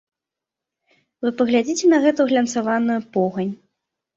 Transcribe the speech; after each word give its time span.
Вы 1.27 1.33
паглядзіце 1.41 1.85
на 1.91 2.01
гэтую 2.07 2.27
глянцаваную 2.33 2.99
погань. 3.19 3.53